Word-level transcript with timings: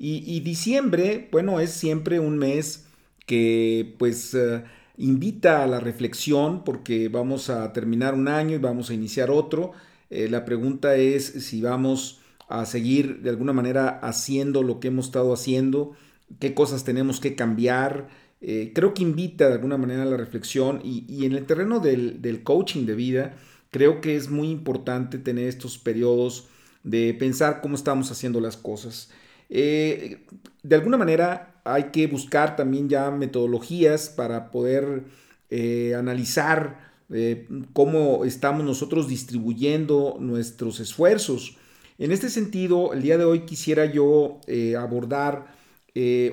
Y, 0.00 0.40
diciembre, 0.40 1.28
bueno, 1.32 1.60
es 1.60 1.70
siempre 1.70 2.20
un 2.20 2.38
mes 2.38 2.86
que 3.26 3.94
pues 3.98 4.32
eh, 4.34 4.64
invita 4.96 5.62
a 5.62 5.66
la 5.66 5.80
reflexión 5.80 6.64
porque 6.64 7.08
vamos 7.08 7.50
a 7.50 7.72
terminar 7.72 8.14
un 8.14 8.28
año 8.28 8.56
y 8.56 8.58
vamos 8.58 8.90
a 8.90 8.94
iniciar 8.94 9.30
otro. 9.30 9.72
Eh, 10.10 10.28
la 10.28 10.44
pregunta 10.44 10.96
es 10.96 11.24
si 11.24 11.60
vamos 11.60 12.20
a 12.48 12.64
seguir 12.64 13.20
de 13.22 13.30
alguna 13.30 13.52
manera 13.52 13.88
haciendo 14.02 14.62
lo 14.62 14.80
que 14.80 14.88
hemos 14.88 15.06
estado 15.06 15.32
haciendo, 15.32 15.92
qué 16.40 16.54
cosas 16.54 16.84
tenemos 16.84 17.20
que 17.20 17.34
cambiar. 17.34 18.08
Eh, 18.40 18.72
creo 18.74 18.94
que 18.94 19.02
invita 19.02 19.48
de 19.48 19.54
alguna 19.54 19.76
manera 19.76 20.02
a 20.02 20.06
la 20.06 20.16
reflexión 20.16 20.80
y, 20.82 21.24
en 21.24 21.32
el 21.32 21.44
terreno 21.46 21.80
del, 21.80 22.42
coaching 22.44 22.86
de 22.86 22.94
vida, 22.94 23.36
creo 23.70 24.00
que 24.00 24.16
es 24.16 24.30
muy 24.30 24.50
importante 24.50 25.18
tener 25.18 25.48
estos 25.48 25.78
periodos 25.78 26.48
de 26.84 27.14
pensar 27.14 27.60
cómo 27.60 27.74
estamos 27.74 28.10
haciendo 28.10 28.40
las 28.40 28.56
cosas. 28.56 29.10
Eh, 29.48 30.26
de 30.62 30.76
alguna 30.76 30.96
manera 30.96 31.60
hay 31.64 31.84
que 31.84 32.06
buscar 32.06 32.56
también 32.56 32.88
ya 32.88 33.10
metodologías 33.10 34.08
para 34.10 34.50
poder 34.50 35.04
eh, 35.50 35.94
analizar 35.94 36.90
eh, 37.10 37.48
cómo 37.72 38.24
estamos 38.24 38.64
nosotros 38.64 39.08
distribuyendo 39.08 40.16
nuestros 40.20 40.80
esfuerzos. 40.80 41.56
En 41.98 42.12
este 42.12 42.28
sentido, 42.28 42.92
el 42.92 43.02
día 43.02 43.18
de 43.18 43.24
hoy 43.24 43.40
quisiera 43.40 43.84
yo 43.86 44.40
abordar 44.78 45.56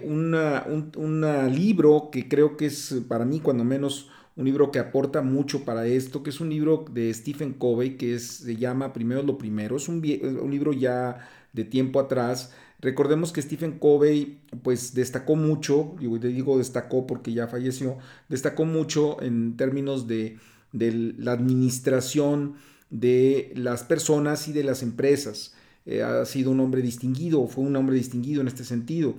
un 0.04 1.26
libro 1.56 2.10
que 2.12 2.28
creo 2.28 2.56
que 2.56 2.68
es 2.68 3.02
para 3.08 3.26
mí 3.26 3.40
cuando 3.40 3.64
menos 3.64 4.10
un 4.36 4.46
libro 4.46 4.72
que 4.72 4.80
aporta 4.80 5.22
mucho 5.22 5.64
para 5.64 5.88
esto, 5.88 6.22
que 6.22 6.30
es 6.30 6.42
un 6.42 6.50
libro 6.50 6.86
de 6.92 7.14
Stephen 7.14 7.54
Covey, 7.54 7.98
que 7.98 8.20
se 8.20 8.56
llama 8.58 8.94
Primero 8.94 9.24
lo 9.24 9.38
Primero. 9.38 9.78
Es 9.78 9.88
un, 9.88 9.96
un 9.98 10.52
libro 10.52 10.74
ya 10.74 11.28
de 11.54 11.64
tiempo 11.64 12.00
atrás, 12.00 12.54
Recordemos 12.86 13.32
que 13.32 13.42
Stephen 13.42 13.80
Covey 13.80 14.42
pues 14.62 14.94
destacó 14.94 15.36
mucho, 15.36 15.96
y 16.00 16.06
digo 16.20 16.60
destacó 16.60 17.08
porque 17.08 17.34
ya 17.34 17.48
falleció, 17.48 17.98
destacó 18.30 18.64
mucho 18.64 19.20
en 19.24 19.58
términos 19.58 20.06
de, 20.06 20.38
la 20.72 21.32
administración 21.32 22.58
de 22.92 23.52
las 23.56 23.82
personas 23.82 24.48
y 24.48 24.54
de 24.54 24.64
las 24.64 24.84
empresas. 24.84 25.56
Eh, 25.88 26.04
ha 26.04 26.26
sido 26.26 26.52
un 26.52 26.60
hombre 26.60 26.84
distinguido, 26.84 27.48
fue 27.48 27.64
un 27.64 27.76
hombre 27.76 27.96
distinguido 27.96 28.42
en 28.42 28.50
este 28.50 28.64
sentido. 28.64 29.16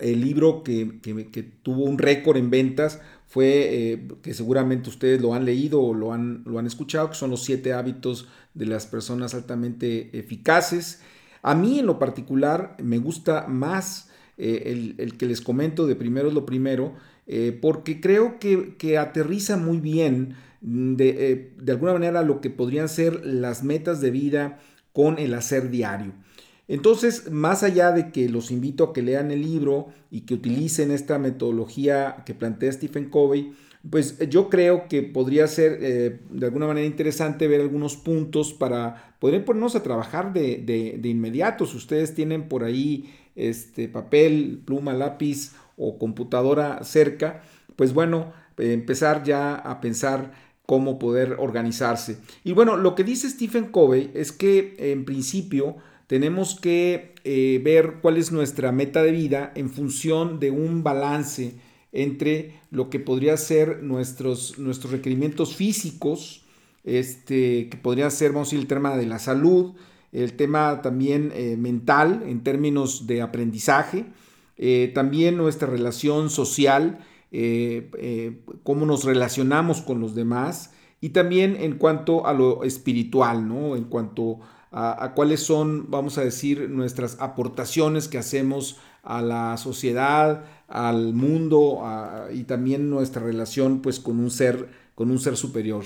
El 0.00 0.22
libro 0.22 0.64
que, 0.64 0.84
tuvo 1.62 1.84
un 1.84 1.98
récord 1.98 2.38
en 2.38 2.50
ventas 2.50 3.00
fue, 3.28 3.92
eh, 3.92 4.08
que 4.20 4.34
seguramente 4.34 4.90
ustedes 4.90 5.22
lo 5.22 5.32
han 5.34 5.44
leído 5.44 5.80
o 5.80 5.94
lo 5.94 6.12
han, 6.12 6.42
lo 6.44 6.58
han 6.58 6.66
escuchado, 6.66 7.10
que 7.10 7.14
son 7.14 7.30
los 7.30 7.44
siete 7.44 7.72
hábitos 7.72 8.26
de 8.52 8.66
las 8.66 8.88
personas 8.88 9.32
altamente 9.32 10.18
eficaces. 10.18 11.02
A 11.44 11.54
mí 11.54 11.78
en 11.78 11.84
lo 11.84 11.98
particular 11.98 12.74
me 12.82 12.96
gusta 12.96 13.46
más 13.46 14.08
eh, 14.38 14.94
el, 14.96 15.18
que 15.18 15.26
les 15.26 15.42
comento 15.42 15.86
de 15.86 15.94
primero 15.94 16.28
es 16.28 16.34
lo 16.34 16.46
primero, 16.46 16.94
eh, 17.26 17.56
porque 17.60 18.00
creo 18.00 18.38
que, 18.38 18.96
aterriza 18.98 19.58
muy 19.58 19.78
bien 19.78 20.36
de, 20.62 21.32
eh, 21.32 21.52
de, 21.60 21.72
alguna 21.72 21.92
manera 21.92 22.22
lo 22.22 22.40
que 22.40 22.48
podrían 22.48 22.88
ser 22.88 23.26
las 23.26 23.62
metas 23.62 24.00
de 24.00 24.10
vida 24.10 24.58
con 24.94 25.18
el 25.18 25.34
hacer 25.34 25.68
diario. 25.68 26.14
Entonces, 26.66 27.30
más 27.30 27.62
allá 27.62 27.92
de 27.92 28.10
que 28.10 28.30
los 28.30 28.50
invito 28.50 28.84
a 28.84 28.92
que 28.94 29.02
lean 29.02 29.30
el 29.30 29.42
libro 29.42 29.88
y 30.10 30.22
que 30.22 30.32
utilicen 30.32 30.90
esta 30.90 31.18
metodología 31.18 32.22
que 32.24 32.32
plantea 32.32 32.72
Stephen 32.72 33.10
Covey, 33.10 33.52
pues 33.90 34.20
eh, 34.20 34.28
yo 34.28 34.48
creo 34.48 34.88
que 34.88 35.02
podría 35.02 35.46
ser 35.46 35.78
eh, 35.80 36.20
de 36.30 36.46
alguna 36.46 36.66
manera 36.66 36.86
interesante 36.86 37.48
ver 37.48 37.60
algunos 37.60 37.96
puntos 37.96 38.52
para 38.52 39.16
poder 39.18 39.44
ponernos 39.44 39.76
a 39.76 39.82
trabajar 39.82 40.32
de, 40.32 41.00
inmediato. 41.04 41.66
Si 41.66 41.76
ustedes 41.76 42.14
tienen 42.14 42.48
por 42.48 42.64
ahí 42.64 43.14
este 43.36 43.88
papel, 43.88 44.62
pluma, 44.64 44.92
lápiz 44.92 45.52
o 45.76 45.98
computadora 45.98 46.84
cerca, 46.84 47.42
pues 47.76 47.92
bueno, 47.92 48.32
empezar 48.58 49.24
ya 49.24 49.54
a 49.54 49.80
pensar 49.80 50.32
cómo 50.66 50.98
poder 50.98 51.36
organizarse. 51.38 52.18
Y 52.42 52.52
bueno, 52.52 52.76
lo 52.76 52.94
que 52.94 53.04
dice 53.04 53.28
Stephen 53.28 53.66
Covey 53.66 54.10
es 54.14 54.32
que 54.32 54.76
en 54.78 55.04
principio 55.04 55.76
tenemos 56.06 56.58
que 56.58 57.14
eh, 57.24 57.60
ver 57.64 57.94
cuál 58.02 58.16
es 58.16 58.32
nuestra 58.32 58.72
meta 58.72 59.02
de 59.02 59.12
vida 59.12 59.52
en 59.54 59.70
función 59.70 60.40
de 60.40 60.50
un 60.50 60.82
balance 60.82 61.54
entre 61.94 62.60
lo 62.70 62.90
que 62.90 62.98
podría 62.98 63.36
ser 63.36 63.82
nuestros, 63.82 64.58
nuestros 64.58 64.92
requerimientos 64.92 65.54
físicos, 65.54 66.44
este, 66.82 67.68
que 67.70 67.76
podría 67.78 68.10
ser, 68.10 68.32
vamos 68.32 68.48
a 68.48 68.50
decir, 68.50 68.58
el 68.58 68.66
tema 68.66 68.96
de 68.96 69.06
la 69.06 69.18
salud, 69.18 69.74
el 70.12 70.34
tema 70.34 70.82
también 70.82 71.32
eh, 71.34 71.56
mental 71.56 72.24
en 72.26 72.42
términos 72.42 73.06
de 73.06 73.22
aprendizaje, 73.22 74.06
eh, 74.56 74.90
también 74.94 75.36
nuestra 75.36 75.68
relación 75.68 76.30
social, 76.30 76.98
eh, 77.30 78.40
cómo 78.62 78.86
nos 78.86 79.04
relacionamos 79.04 79.80
con 79.80 80.00
los 80.00 80.14
demás 80.14 80.72
y 81.00 81.10
también 81.10 81.56
en 81.56 81.78
cuanto 81.78 82.26
a 82.26 82.32
lo 82.32 82.62
espiritual, 82.64 83.48
¿no? 83.48 83.76
En 83.76 83.84
cuanto 83.84 84.40
a, 84.70 85.12
cuáles 85.14 85.40
son, 85.40 85.90
vamos 85.90 86.18
a 86.18 86.24
decir, 86.24 86.68
nuestras 86.68 87.20
aportaciones 87.20 88.08
que 88.08 88.18
hacemos 88.18 88.78
a 89.04 89.22
la 89.22 89.56
sociedad, 89.56 90.44
al 90.68 91.14
mundo 91.14 91.82
y 92.32 92.44
también 92.44 92.90
nuestra 92.90 93.22
relación 93.22 93.80
pues 93.80 94.00
con 94.00 94.18
un 94.18 94.30
ser, 94.30 94.68
con 94.94 95.10
un 95.10 95.18
ser 95.18 95.36
superior. 95.36 95.84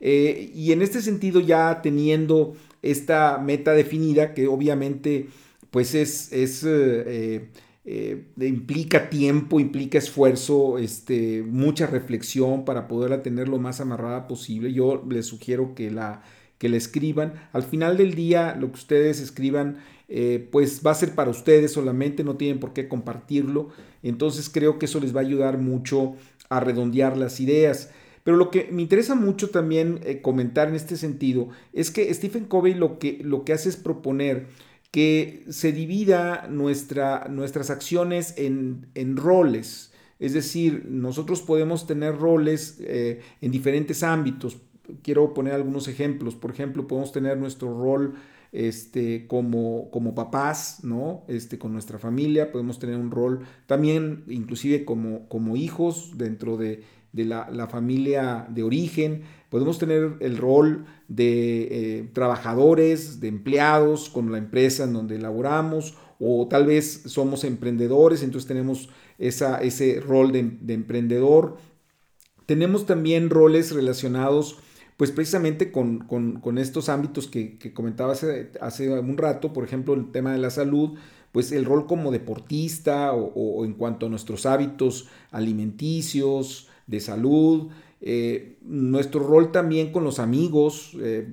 Eh, 0.00 0.50
y 0.54 0.72
en 0.72 0.82
este 0.82 1.00
sentido 1.00 1.40
ya 1.40 1.80
teniendo 1.80 2.54
esta 2.82 3.38
meta 3.38 3.72
definida 3.72 4.34
que 4.34 4.48
obviamente 4.48 5.28
pues 5.70 5.94
es, 5.94 6.32
es 6.32 6.62
eh, 6.66 7.48
eh, 7.86 8.28
implica 8.40 9.10
tiempo, 9.10 9.60
implica 9.60 9.98
esfuerzo, 9.98 10.78
este, 10.78 11.42
mucha 11.42 11.86
reflexión 11.86 12.64
para 12.64 12.88
poderla 12.88 13.22
tener 13.22 13.48
lo 13.48 13.58
más 13.58 13.80
amarrada 13.80 14.26
posible. 14.26 14.72
Yo 14.72 15.04
les 15.08 15.26
sugiero 15.26 15.74
que 15.74 15.90
la, 15.90 16.22
que 16.56 16.70
la 16.70 16.78
escriban. 16.78 17.34
Al 17.52 17.62
final 17.62 17.98
del 17.98 18.14
día, 18.14 18.56
lo 18.58 18.68
que 18.68 18.76
ustedes 18.76 19.20
escriban 19.20 19.78
eh, 20.08 20.48
pues 20.52 20.82
va 20.86 20.90
a 20.90 20.94
ser 20.94 21.14
para 21.14 21.30
ustedes 21.30 21.72
solamente, 21.72 22.24
no 22.24 22.36
tienen 22.36 22.60
por 22.60 22.72
qué 22.72 22.88
compartirlo. 22.88 23.68
Entonces 24.02 24.50
creo 24.50 24.78
que 24.78 24.86
eso 24.86 25.00
les 25.00 25.14
va 25.14 25.20
a 25.20 25.24
ayudar 25.24 25.58
mucho 25.58 26.14
a 26.48 26.60
redondear 26.60 27.16
las 27.16 27.40
ideas. 27.40 27.90
Pero 28.22 28.36
lo 28.38 28.50
que 28.50 28.68
me 28.72 28.82
interesa 28.82 29.14
mucho 29.14 29.50
también 29.50 30.00
eh, 30.02 30.22
comentar 30.22 30.68
en 30.68 30.74
este 30.74 30.96
sentido 30.96 31.48
es 31.72 31.90
que 31.90 32.12
Stephen 32.12 32.46
Covey 32.46 32.74
lo 32.74 32.98
que, 32.98 33.20
lo 33.22 33.44
que 33.44 33.52
hace 33.52 33.68
es 33.68 33.76
proponer 33.76 34.46
que 34.90 35.44
se 35.48 35.72
divida 35.72 36.46
nuestra, 36.48 37.26
nuestras 37.28 37.68
acciones 37.68 38.34
en, 38.36 39.16
roles. 39.16 39.92
Es 40.20 40.32
decir, 40.32 40.86
nosotros 40.88 41.42
podemos 41.42 41.86
tener 41.86 42.16
roles 42.16 42.78
eh, 42.80 43.20
en 43.40 43.50
diferentes 43.50 44.02
ámbitos. 44.02 44.58
Quiero 45.02 45.34
poner 45.34 45.54
algunos 45.54 45.88
ejemplos. 45.88 46.36
Por 46.36 46.52
ejemplo, 46.52 46.86
podemos 46.86 47.10
tener 47.10 47.36
nuestro 47.36 47.76
rol 47.76 48.14
este, 48.54 49.26
como, 49.26 49.90
como 49.90 50.14
papás, 50.14 50.78
¿no? 50.84 51.24
Este, 51.26 51.58
con 51.58 51.72
nuestra 51.72 51.98
familia, 51.98 52.52
podemos 52.52 52.78
tener 52.78 52.96
un 52.96 53.10
rol 53.10 53.40
también, 53.66 54.22
inclusive 54.28 54.84
como, 54.84 55.28
como 55.28 55.56
hijos 55.56 56.12
dentro 56.16 56.56
de, 56.56 56.84
la, 57.12 57.66
familia 57.66 58.46
de 58.48 58.62
origen, 58.62 59.22
podemos 59.50 59.78
tener 59.78 60.14
el 60.20 60.36
rol 60.36 60.84
de 61.08 61.98
eh, 61.98 62.10
trabajadores, 62.12 63.18
de 63.20 63.26
empleados 63.26 64.08
con 64.08 64.30
la 64.30 64.38
empresa 64.38 64.84
en 64.84 64.92
donde 64.92 65.18
laboramos, 65.18 65.96
o 66.20 66.46
tal 66.48 66.66
vez 66.66 67.02
somos 67.06 67.42
emprendedores, 67.42 68.22
entonces 68.22 68.46
tenemos 68.46 68.88
esa, 69.18 69.60
ese 69.62 69.98
rol 70.00 70.30
de, 70.30 70.58
de 70.60 70.74
emprendedor. 70.74 71.56
Tenemos 72.46 72.86
también 72.86 73.30
roles 73.30 73.72
relacionados 73.72 74.58
pues 74.96 75.10
precisamente 75.10 75.72
con, 75.72 76.58
estos 76.58 76.88
ámbitos 76.88 77.26
que, 77.26 77.58
comentaba 77.74 78.12
hace, 78.12 78.52
hace, 78.60 78.88
un 78.90 79.18
rato, 79.18 79.52
por 79.52 79.64
ejemplo, 79.64 79.94
el 79.94 80.10
tema 80.12 80.32
de 80.32 80.38
la 80.38 80.50
salud, 80.50 80.96
pues 81.32 81.50
el 81.50 81.64
rol 81.64 81.86
como 81.86 82.12
deportista 82.12 83.12
o, 83.12 83.64
en 83.64 83.72
cuanto 83.74 84.06
a 84.06 84.08
nuestros 84.08 84.46
hábitos 84.46 85.08
alimenticios, 85.32 86.68
de 86.86 87.00
salud, 87.00 87.70
eh, 88.00 88.58
nuestro 88.62 89.20
rol 89.20 89.50
también 89.50 89.90
con 89.90 90.04
los 90.04 90.18
amigos, 90.18 90.92
eh, 91.00 91.26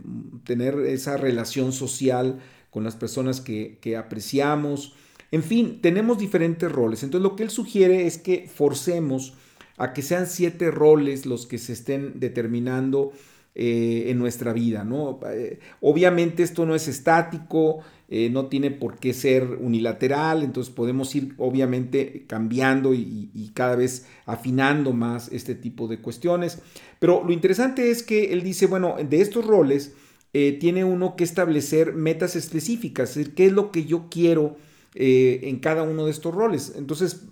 tener 0.43 0.79
esa 0.79 1.17
relación 1.17 1.73
social 1.73 2.39
con 2.69 2.83
las 2.83 2.95
personas 2.95 3.41
que, 3.41 3.95
apreciamos, 3.97 4.95
En 5.33 5.43
fin, 5.43 5.79
tenemos 5.81 6.17
diferentes 6.17 6.69
roles. 6.69 7.03
Entonces 7.03 7.23
lo 7.23 7.37
que 7.37 7.43
él 7.43 7.49
sugiere 7.49 8.05
es 8.05 8.17
que 8.17 8.49
forcemos 8.53 9.33
a 9.77 9.93
que 9.93 10.01
sean 10.01 10.27
siete 10.27 10.71
roles 10.71 11.25
los 11.25 11.45
que 11.45 11.57
se 11.57 11.71
estén 11.71 12.19
determinando 12.19 13.13
eh, 13.53 14.05
en 14.07 14.17
nuestra 14.17 14.53
vida, 14.53 14.85
¿no? 14.85 15.19
Eh, 15.29 15.59
obviamente 15.81 16.41
esto 16.41 16.65
no 16.65 16.73
es 16.73 16.87
estático, 16.87 17.79
eh, 18.07 18.29
no 18.29 18.45
tiene 18.45 18.71
por 18.71 18.97
qué 18.97 19.13
ser 19.13 19.43
unilateral, 19.43 20.43
entonces 20.43 20.73
podemos 20.73 21.13
ir 21.15 21.33
obviamente 21.37 22.23
cambiando 22.27 22.93
y, 22.93 23.51
cada 23.53 23.75
vez 23.75 24.05
afinando 24.25 24.93
más 24.93 25.29
este 25.33 25.53
tipo 25.53 25.89
de 25.89 25.99
cuestiones. 25.99 26.59
Pero 26.99 27.25
lo 27.25 27.33
interesante 27.33 27.91
es 27.91 28.03
que 28.03 28.31
él 28.31 28.41
dice, 28.41 28.67
bueno, 28.67 28.95
de 28.97 29.19
estos 29.19 29.45
roles 29.45 29.95
tiene 30.31 30.85
uno 30.85 31.17
que 31.17 31.25
establecer 31.25 31.91
metas 31.91 32.37
específicas, 32.37 33.09
es 33.09 33.15
decir, 33.17 33.35
qué 33.35 33.47
es 33.47 33.51
lo 33.51 33.69
que 33.71 33.83
yo 33.83 34.07
quiero 34.09 34.55
eh, 34.93 35.39
en 35.43 35.59
cada 35.59 35.83
uno 35.83 36.05
de 36.05 36.11
estos 36.11 36.35
roles. 36.35 36.73
Entonces, 36.75 37.25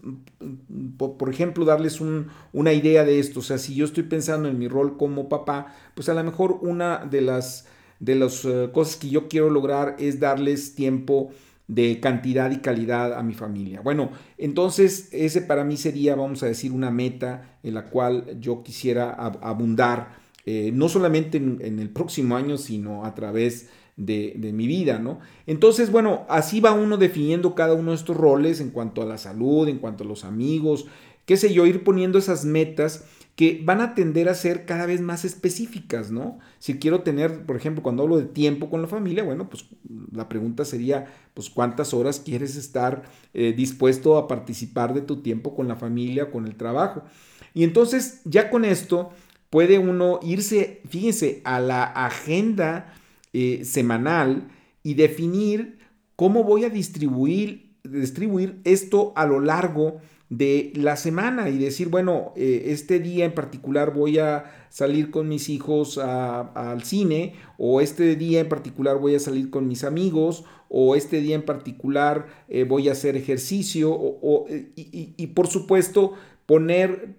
por, 0.98 1.30
ejemplo, 1.30 1.66
darles 1.66 2.00
una 2.00 2.72
idea 2.72 3.04
de 3.04 3.20
esto. 3.20 3.42
O 3.42 3.44
sea, 3.44 3.58
si 3.58 3.76
yo 3.76 3.84
estoy 3.84 4.04
pensando 4.04 4.48
en 4.48 4.58
mi 4.58 4.70
rol 4.70 4.96
como 4.96 5.28
papá, 5.28 5.76
pues 5.94 6.08
a 6.08 6.14
lo 6.14 6.24
mejor 6.24 6.60
una 6.62 7.06
de 7.06 7.20
las, 7.20 7.68
de 8.00 8.16
las 8.16 8.46
eh, 8.46 8.70
cosas 8.74 8.96
que 8.96 9.10
yo 9.10 9.28
quiero 9.28 9.50
lograr 9.50 9.98
es 10.00 10.22
darles 10.22 10.74
tiempo 10.74 11.32
de 11.68 12.00
cantidad 12.00 12.50
y 12.50 12.60
calidad 12.60 13.14
a 13.14 13.24
mi 13.24 13.34
familia. 13.34 13.82
Bueno, 13.82 14.12
entonces 14.38 15.10
ese 15.12 15.42
para 15.42 15.66
mí 15.66 15.76
sería, 15.76 16.16
vamos 16.16 16.42
a 16.44 16.48
decir, 16.48 16.72
una 16.72 16.92
meta 16.92 17.60
en 17.62 17.74
la 17.74 17.86
cual 17.86 18.40
yo 18.40 18.64
quisiera 18.64 19.12
abundar, 19.12 20.18
eh, 20.46 20.72
no 20.74 20.88
solamente 20.88 21.38
en, 21.38 21.60
en, 21.62 21.80
el 21.80 21.90
próximo 21.90 22.38
año, 22.38 22.58
sino 22.58 23.06
a 23.06 23.14
través 23.14 23.70
de, 24.00 24.52
mi 24.54 24.66
vida, 24.66 24.98
¿no? 25.00 25.20
Entonces, 25.46 25.92
bueno, 25.92 26.26
así 26.30 26.60
va 26.60 26.72
uno 26.72 26.98
definiendo 26.98 27.54
cada 27.54 27.74
uno 27.74 27.92
de 27.92 27.98
estos 27.98 28.18
roles 28.18 28.62
en 28.62 28.72
cuanto 28.72 29.02
a 29.02 29.06
la 29.06 29.18
salud, 29.18 29.68
en 29.68 29.78
cuanto 29.78 30.04
a 30.04 30.08
los 30.08 30.24
amigos, 30.24 30.88
qué 31.26 31.38
sé 31.38 31.54
yo, 31.54 31.66
ir 31.66 31.84
poniendo 31.84 32.18
esas 32.18 32.46
metas 32.46 33.06
que 33.36 33.62
van 33.64 33.80
a 33.80 33.96
tender 33.96 34.28
a 34.28 34.34
ser 34.34 34.66
cada 34.66 34.86
vez 34.86 35.00
más 35.00 35.24
específicas, 35.24 36.12
¿no? 36.12 36.40
Si 36.60 36.78
quiero 36.78 37.04
tener, 37.04 37.46
por 37.46 37.56
ejemplo, 37.56 37.84
cuando 37.84 38.04
hablo 38.04 38.18
de 38.18 38.26
tiempo 38.26 38.70
con 38.70 38.82
la 38.82 38.88
familia, 38.88 39.24
bueno, 39.24 39.50
pues 39.50 39.66
la 40.12 40.28
pregunta 40.28 40.66
sería, 40.66 41.06
pues 41.34 41.50
cuántas 41.50 41.94
horas 41.94 42.20
quieres 42.20 42.58
estar 42.58 43.04
eh, 43.34 43.54
dispuesto 43.56 44.18
a 44.18 44.28
participar 44.28 44.94
de 44.94 45.02
tu 45.02 45.22
tiempo 45.22 45.56
con 45.56 45.70
la 45.70 45.78
familia, 45.78 46.32
con 46.32 46.48
el 46.48 46.56
trabajo. 46.56 47.04
Y 47.54 47.64
entonces, 47.64 48.22
ya 48.26 48.50
con 48.50 48.66
esto, 48.66 49.12
puede 49.50 49.80
uno 49.80 50.20
irse, 50.22 50.82
fíjense, 50.90 51.42
a 51.46 51.62
la 51.62 51.84
agenda 51.84 52.94
eh, 53.34 53.62
semanal 53.64 54.50
y 54.84 54.96
definir 54.96 55.80
cómo 56.16 56.44
voy 56.44 56.66
a 56.66 56.70
distribuir, 56.70 57.76
distribuir 57.84 58.60
esto 58.64 59.14
a 59.16 59.26
lo 59.26 59.40
largo 59.40 60.00
de 60.30 60.72
la 60.76 60.96
semana 60.96 61.50
y 61.50 61.58
decir, 61.58 61.90
bueno, 61.90 62.34
eh, 62.36 62.66
este 62.68 63.00
día 63.00 63.26
en 63.26 63.34
particular 63.34 63.94
voy 63.94 64.20
a 64.20 64.68
salir 64.70 65.10
con 65.10 65.28
mis 65.28 65.50
hijos 65.50 65.98
al 65.98 66.84
cine 66.84 67.34
o 67.58 67.82
este 67.82 68.16
día 68.16 68.42
en 68.42 68.50
particular 68.50 68.98
voy 68.98 69.16
a 69.16 69.20
salir 69.20 69.50
con 69.50 69.68
mis 69.68 69.84
amigos 69.84 70.44
o 70.70 70.96
este 70.96 71.22
día 71.22 71.36
en 71.36 71.46
particular 71.46 72.28
eh, 72.48 72.64
voy 72.64 72.90
a 72.90 72.92
hacer 72.92 73.18
ejercicio 73.18 73.92
o, 73.92 74.46
y 74.76 75.28
por 75.28 75.48
supuesto 75.48 76.14
poner 76.46 77.16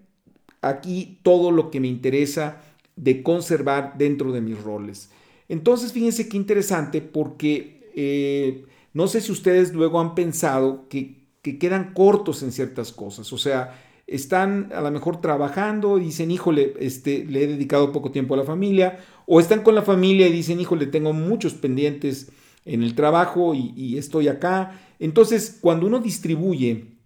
aquí 0.63 1.19
todo 1.23 1.51
lo 1.51 1.71
que 1.71 1.81
me 1.81 1.89
interesa 1.89 2.61
de 2.97 3.23
conservar 3.23 3.95
dentro 3.99 4.31
de 4.31 4.41
mis 4.41 4.63
roles. 4.63 5.11
Entonces, 5.51 5.93
fíjense 5.93 6.29
qué 6.29 6.37
interesante 6.37 7.01
porque 7.01 7.91
eh, 7.97 8.67
no 8.95 9.09
sé 9.09 9.21
si 9.21 9.33
ustedes 9.33 9.75
luego 9.75 10.01
han 10.01 10.15
pensado 10.15 10.89
que, 10.89 11.19
quedan 11.43 11.93
cortos 11.93 12.45
en 12.45 12.53
ciertas 12.53 12.93
cosas. 12.93 13.33
O 13.33 13.39
sea, 13.39 13.83
están 14.07 14.71
a 14.73 14.81
lo 14.81 14.93
mejor 14.93 15.21
trabajando 15.21 15.99
y 15.99 16.05
dicen, 16.05 16.31
híjole, 16.31 16.75
este, 16.79 17.25
le 17.25 17.43
he 17.43 17.47
dedicado 17.49 17.91
poco 17.91 18.13
tiempo 18.13 18.35
a 18.35 18.37
la 18.37 18.45
familia. 18.45 19.01
O 19.27 19.41
están 19.41 19.65
con 19.65 19.75
la 19.75 19.83
familia 19.83 20.29
y 20.29 20.33
dicen, 20.33 20.61
híjole, 20.61 20.87
tengo 20.87 21.13
muchos 21.13 21.55
pendientes 21.55 22.31
en 22.65 22.85
el 22.85 22.95
trabajo 22.95 23.53
y, 23.53 23.73
y 23.75 23.99
estoy 23.99 24.29
acá. 24.29 24.81
Entonces, 25.01 25.59
cuando 25.61 25.89
uno 25.89 25.99
distribuye 25.99 26.99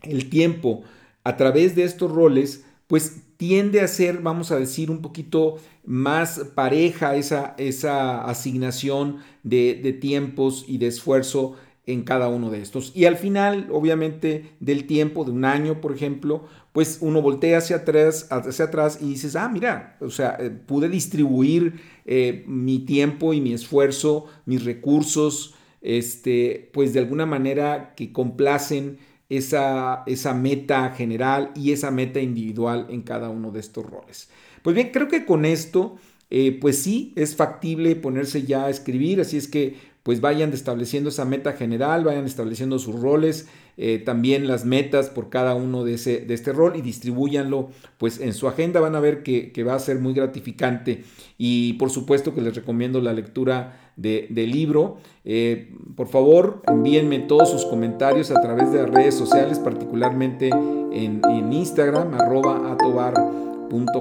el 0.00 0.30
tiempo 0.30 0.82
a 1.24 1.36
través 1.36 1.76
de 1.76 1.84
estos 1.84 2.10
roles, 2.10 2.64
pues 2.86 3.31
tiende 3.36 3.80
a 3.80 3.88
ser, 3.88 4.20
vamos 4.20 4.50
a 4.50 4.58
decir, 4.58 4.90
un 4.90 5.02
poquito 5.02 5.58
más 5.84 6.40
pareja 6.54 7.16
esa, 7.16 7.54
esa 7.58 8.24
asignación 8.24 9.18
de, 9.42 9.96
tiempos 10.00 10.64
y 10.68 10.78
de 10.78 10.88
esfuerzo 10.88 11.56
en 11.84 12.02
cada 12.02 12.28
uno 12.28 12.50
de 12.50 12.62
estos. 12.62 12.92
Y 12.94 13.06
al 13.06 13.16
final, 13.16 13.68
obviamente, 13.72 14.54
del 14.60 14.86
tiempo, 14.86 15.24
de 15.24 15.32
un 15.32 15.44
año, 15.44 15.80
por 15.80 15.92
ejemplo, 15.92 16.44
pues 16.72 16.98
uno 17.00 17.20
voltea 17.20 17.58
hacia 17.58 17.76
atrás, 17.76 18.28
hacia 18.30 18.66
atrás 18.66 18.98
y 19.00 19.08
dices, 19.08 19.34
ah, 19.34 19.48
mira, 19.48 19.96
o 20.00 20.10
sea, 20.10 20.36
eh, 20.38 20.50
pude 20.50 20.88
distribuir 20.88 21.80
eh, 22.06 22.44
mi 22.46 22.78
tiempo 22.80 23.34
y 23.34 23.40
mi 23.40 23.52
esfuerzo, 23.52 24.26
mis 24.46 24.64
recursos, 24.64 25.54
este, 25.80 26.70
pues 26.72 26.92
de 26.92 27.00
alguna 27.00 27.26
manera 27.26 27.94
que 27.96 28.12
complacen 28.12 28.98
esa, 29.36 30.02
esa 30.06 30.34
meta 30.34 30.90
general 30.90 31.52
y 31.54 31.72
esa 31.72 31.90
meta 31.90 32.20
individual 32.20 32.86
en 32.90 33.02
cada 33.02 33.30
uno 33.30 33.50
de 33.50 33.60
estos 33.60 33.88
roles. 33.88 34.28
Pues 34.62 34.76
bien, 34.76 34.90
creo 34.92 35.08
que 35.08 35.24
con 35.24 35.44
esto, 35.44 35.96
eh, 36.30 36.58
pues 36.60 36.82
sí, 36.82 37.12
es 37.16 37.34
factible 37.34 37.96
ponerse 37.96 38.42
ya 38.42 38.66
a 38.66 38.70
escribir, 38.70 39.20
así 39.20 39.38
es 39.38 39.48
que 39.48 39.76
pues 40.02 40.20
vayan 40.20 40.52
estableciendo 40.52 41.10
esa 41.10 41.24
meta 41.24 41.52
general, 41.52 42.04
vayan 42.04 42.24
estableciendo 42.24 42.78
sus 42.78 43.00
roles, 43.00 43.48
eh, 43.76 44.02
también 44.04 44.46
las 44.48 44.64
metas 44.64 45.08
por 45.08 45.30
cada 45.30 45.54
uno 45.54 45.84
de, 45.84 45.94
ese, 45.94 46.20
de 46.20 46.34
este 46.34 46.52
rol 46.52 46.76
y 46.76 46.82
distribuyanlo 46.82 47.70
pues 47.98 48.20
en 48.20 48.34
su 48.34 48.48
agenda, 48.48 48.80
van 48.80 48.96
a 48.96 49.00
ver 49.00 49.22
que, 49.22 49.52
va 49.64 49.74
a 49.74 49.78
ser 49.78 49.98
muy 49.98 50.12
gratificante 50.12 51.04
y 51.38 51.74
por 51.74 51.90
supuesto 51.90 52.34
que 52.34 52.40
les 52.40 52.54
recomiendo 52.54 53.00
la 53.00 53.12
lectura 53.12 53.78
del 53.96 54.50
libro. 54.50 54.96
Eh, 55.24 55.72
por 55.96 56.08
favor, 56.08 56.62
envíenme 56.66 57.20
todos 57.20 57.50
sus 57.50 57.64
comentarios 57.64 58.30
a 58.30 58.40
través 58.40 58.72
de 58.72 58.82
las 58.82 58.90
redes 58.90 59.14
sociales, 59.14 59.58
particularmente 59.58 60.48
en, 60.48 61.20
en 61.30 61.52
Instagram, 61.52 62.14
arroba 62.14 62.72
atobar 62.72 63.14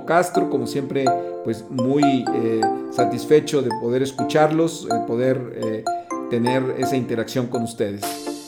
Castro, 0.05 0.49
como 0.49 0.67
siempre, 0.67 1.05
pues 1.43 1.65
muy 1.69 2.25
eh, 2.33 2.61
satisfecho 2.91 3.61
de 3.61 3.69
poder 3.81 4.01
escucharlos, 4.01 4.87
de 4.87 4.99
poder 5.07 5.53
eh, 5.55 5.83
tener 6.29 6.75
esa 6.77 6.95
interacción 6.95 7.47
con 7.47 7.63
ustedes. 7.63 8.01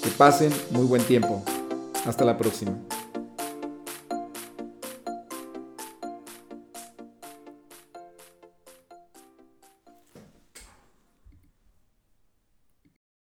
Que 0.03 0.09
pasen 0.09 0.51
muy 0.71 0.85
buen 0.85 1.01
tiempo. 1.03 1.43
Hasta 2.05 2.25
la 2.25 2.37
próxima. 2.37 2.73